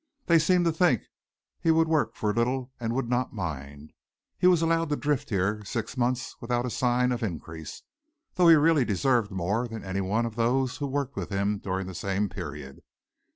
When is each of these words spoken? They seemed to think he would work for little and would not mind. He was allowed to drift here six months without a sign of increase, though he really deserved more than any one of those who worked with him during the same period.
They 0.25 0.39
seemed 0.39 0.65
to 0.65 0.71
think 0.71 1.03
he 1.59 1.69
would 1.69 1.87
work 1.87 2.15
for 2.15 2.33
little 2.33 2.71
and 2.79 2.95
would 2.95 3.07
not 3.07 3.35
mind. 3.35 3.93
He 4.39 4.47
was 4.47 4.63
allowed 4.63 4.89
to 4.89 4.95
drift 4.95 5.29
here 5.29 5.63
six 5.63 5.95
months 5.95 6.35
without 6.41 6.65
a 6.65 6.71
sign 6.71 7.11
of 7.11 7.21
increase, 7.21 7.83
though 8.33 8.47
he 8.47 8.55
really 8.55 8.83
deserved 8.83 9.29
more 9.29 9.67
than 9.67 9.83
any 9.83 10.01
one 10.01 10.25
of 10.25 10.35
those 10.37 10.77
who 10.77 10.87
worked 10.87 11.15
with 11.15 11.29
him 11.29 11.59
during 11.59 11.85
the 11.85 11.93
same 11.93 12.29
period. 12.29 12.81